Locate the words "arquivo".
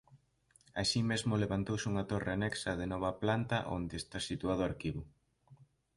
4.71-5.01